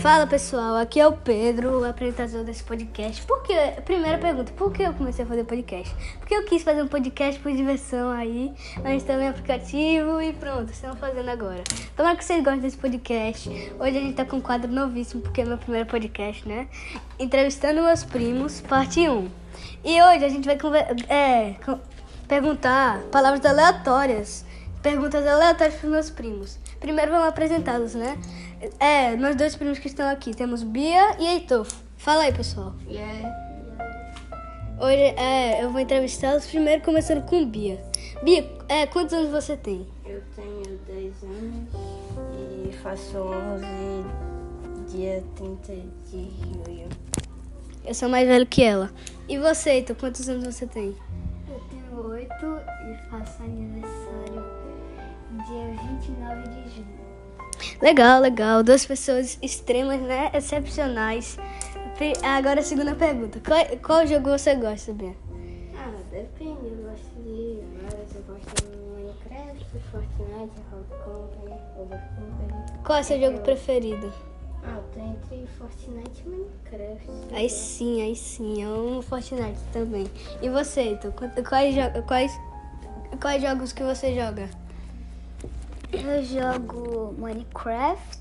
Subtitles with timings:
[0.00, 3.20] Fala pessoal, aqui é o Pedro, o apresentador desse podcast.
[3.26, 3.54] Por que,
[3.84, 5.94] primeira pergunta, por que eu comecei a fazer podcast?
[6.18, 8.50] Porque eu quis fazer um podcast por diversão aí,
[8.82, 11.62] gente também aplicativo e pronto, estamos fazendo agora.
[11.94, 13.50] Tomara que vocês gostem desse podcast.
[13.78, 16.66] Hoje a gente tá com um quadro novíssimo, porque é meu primeiro podcast, né?
[17.18, 19.28] Entrevistando meus primos, parte 1.
[19.84, 20.56] E hoje a gente vai
[21.10, 21.56] é,
[22.26, 24.46] perguntar palavras aleatórias,
[24.80, 26.58] perguntas aleatórias para meus primos.
[26.80, 28.16] Primeiro vamos apresentá-los, né?
[28.78, 30.34] É, meus dois primos que estão aqui.
[30.34, 31.66] Temos Bia e Heitor.
[31.96, 32.74] Fala aí, pessoal.
[32.86, 33.50] Yeah.
[34.78, 37.82] Hoje é, eu vou entrevistá-los primeiro começando com Bia.
[38.22, 39.86] Bia, é, quantos anos você tem?
[40.04, 41.68] Eu tenho 10 anos
[42.68, 45.72] e faço 11 dia 30
[46.10, 46.88] de junho.
[47.84, 48.90] Eu sou mais velho que ela.
[49.26, 50.94] E você, Heitor, quantos anos você tem?
[51.48, 54.44] Eu tenho 8 e faço aniversário
[55.46, 56.99] dia 29 de junho.
[57.80, 58.62] Legal, legal.
[58.62, 60.30] Duas pessoas extremas, né?
[60.34, 61.38] Excepcionais.
[62.22, 63.40] Agora a segunda pergunta.
[63.40, 65.14] Qual, qual jogo você gosta, Bia?
[65.76, 66.66] Ah, depende.
[66.66, 68.14] Eu gosto de vários.
[68.14, 71.60] Eu gosto de Minecraft, Fortnite, Rock Company.
[72.84, 74.12] Qual é o seu jogo preferido?
[74.62, 77.34] Ah, eu tô entre Fortnite e Minecraft.
[77.34, 78.62] Aí sim, aí sim.
[78.62, 80.06] Eu amo Fortnite também.
[80.42, 81.12] E você, Heitor?
[81.12, 81.74] Quais,
[82.06, 82.40] quais,
[83.20, 84.48] quais jogos que você joga?
[86.02, 88.18] Eu jogo Minecraft.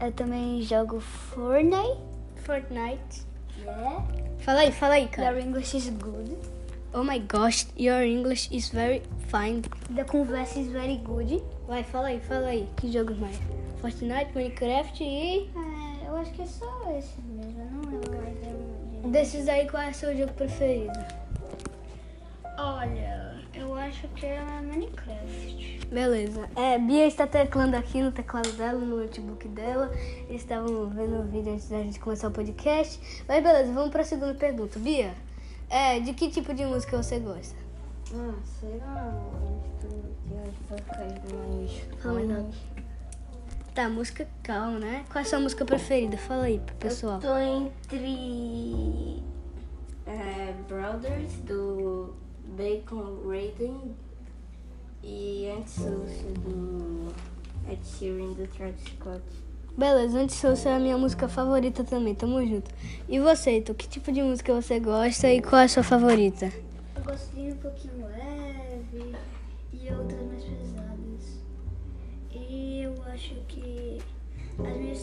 [0.00, 2.00] Eu também jogo Fortnite.
[2.36, 3.26] Fortnite.
[3.58, 4.04] Yeah.
[4.38, 5.32] Fala aí, fala aí, cara.
[5.32, 6.36] Your English is good.
[6.92, 9.62] Oh my gosh, your English is very fine.
[9.94, 11.42] The conversa is very good.
[11.66, 12.68] Vai, fala aí, fala aí.
[12.76, 13.38] Que jogos mais?
[13.80, 15.50] Fortnite, Minecraft e.
[15.56, 17.60] É, eu acho que é só esse mesmo.
[17.60, 19.12] Eu não lembro mais.
[19.12, 20.92] Desses aí, qual é o seu jogo preferido?
[22.56, 23.13] Olha,
[23.94, 25.86] acho que é Minecraft.
[25.90, 26.48] Beleza.
[26.56, 29.90] É, Bia está teclando aqui no teclado dela, no notebook dela.
[30.28, 33.00] Eles estavam vendo o vídeo antes da gente começar o podcast.
[33.28, 34.78] Mas beleza, vamos para a segunda pergunta.
[34.78, 35.14] Bia,
[35.70, 37.56] é, de que tipo de música você gosta?
[38.12, 39.14] Ah, sei lá.
[42.00, 42.48] Fala mais nada.
[43.74, 45.04] Tá, música calma, né?
[45.10, 46.16] Qual é a sua música preferida?
[46.16, 47.14] Fala aí pro pessoal.
[47.14, 49.22] Eu tô entre
[50.06, 52.14] é, Brothers do
[52.56, 53.94] Bacon Raiden
[55.02, 57.12] e Antisocial do
[57.70, 59.22] Ed Sheeran do Travis Scott.
[59.76, 62.70] Beleza, Antisocial é a minha música favorita também, tamo junto.
[63.08, 66.52] E você, Heitor, que tipo de música você gosta e qual é a sua favorita?
[66.96, 68.43] Eu gosto de um pouquinho leve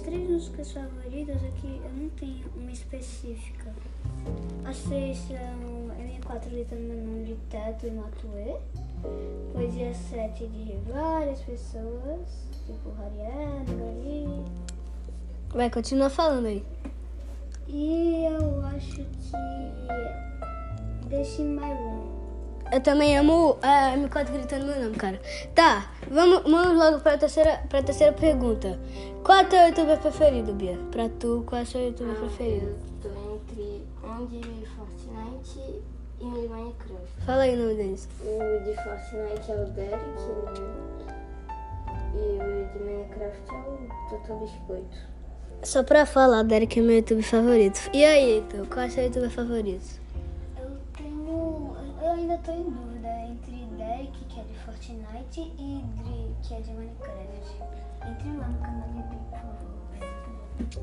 [0.01, 3.73] três músicas favoritas aqui eu não tenho uma específica.
[4.65, 5.37] As três são
[5.97, 8.57] M4 gritando meu nome de teto e Matuê.
[9.53, 14.43] Poesia 7 de várias pessoas, tipo Hariana, Gari.
[15.49, 16.63] Vai, continua falando aí.
[17.67, 19.31] E eu acho que
[21.07, 22.20] Deixe My Room.
[22.71, 25.19] Eu também amo a M4 gritando meu nome, cara.
[25.53, 28.79] Tá, vamos, vamos logo pra terceira, pra terceira pergunta.
[29.25, 30.79] Qual é o teu youtuber preferido, Bia?
[30.89, 32.73] Pra tu, qual é o seu youtuber preferido?
[33.03, 35.81] Eu tô entre um de Fortnite
[36.21, 37.07] e um de Minecraft.
[37.25, 38.07] Fala aí o nome deles.
[38.21, 41.51] O de Fortnite é o Derek, né?
[42.15, 44.97] E o de Minecraft é o Totó Biscoito.
[45.63, 47.89] Só pra falar, Derek é meu youtuber favorito.
[47.93, 49.99] E aí, Heitor, qual é o seu youtuber favorito?
[52.01, 56.59] Eu ainda tô em dúvida entre Derek, que é de Fortnite, e Dri, que é
[56.59, 57.63] de Minecraft.
[58.09, 60.81] Entre lá no canal de Dri, por favor.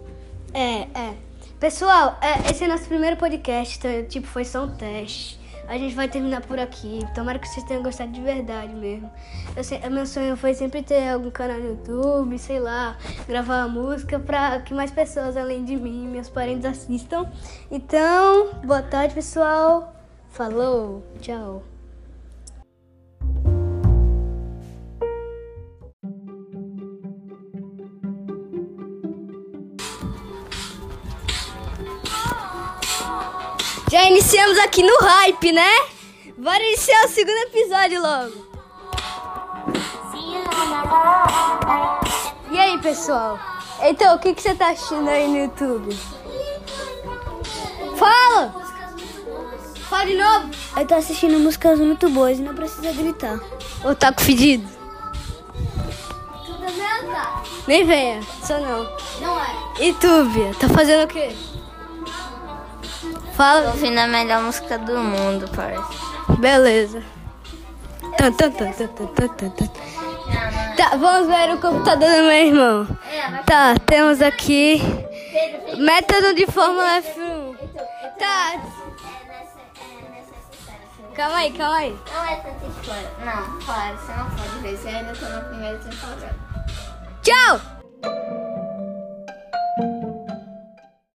[0.55, 1.17] É, é.
[1.59, 5.41] Pessoal, é, esse é nosso primeiro podcast, então, tipo, foi só um teste.
[5.67, 7.01] A gente vai terminar por aqui.
[7.17, 9.11] Tomara que vocês tenham gostado de verdade mesmo.
[9.57, 12.97] Eu sei, meu sonho foi sempre ter algum canal no YouTube, sei lá,
[13.27, 17.29] gravar uma música pra que mais pessoas além de mim, meus parentes assistam.
[17.73, 19.98] Então, boa tarde, pessoal.
[20.31, 21.63] Falou, tchau.
[33.91, 35.71] Já iniciamos aqui no hype, né?
[36.37, 38.49] Bora iniciar o segundo episódio logo.
[42.51, 43.39] E aí, pessoal?
[43.81, 45.97] Então, o que, que você tá assistindo aí no YouTube?
[47.97, 48.68] Fala!
[49.89, 50.51] Fala de novo!
[50.77, 53.41] Eu tô assistindo músicas muito boas e não precisa gritar.
[53.83, 54.69] Ou tá com fedido?
[56.45, 57.43] Tudo bem, tá?
[57.67, 58.91] Nem venha, só não.
[59.21, 59.47] Não é.
[59.81, 60.53] E tu, Bia?
[60.61, 61.35] Tá fazendo o quê?
[63.35, 63.69] Fala.
[63.71, 66.39] ouvindo a melhor música do mundo, parece.
[66.39, 67.03] Beleza.
[68.19, 69.65] Tan, tan, tan, tan, tan, tan, tan.
[69.65, 70.77] não.
[70.77, 72.87] Tá, vamos ver o computador do meu irmão.
[73.11, 74.83] É, mas Tá, temos aqui
[75.79, 77.05] método de Fórmula F1.
[77.17, 78.61] Então, então, Tá,
[81.19, 81.99] calma aí, calma aí.
[82.15, 83.11] Não é tanta história.
[83.19, 84.77] Não, claro, você não pode ver.
[84.77, 86.37] Você ainda tá na primeira temporada.
[87.23, 87.78] Tchau!